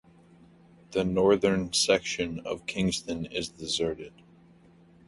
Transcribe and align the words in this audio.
The 0.93 1.03
northern 1.03 1.73
section 1.73 2.39
of 2.39 2.65
Kingston 2.65 3.27
is 3.27 3.49
deserted. 3.49 4.13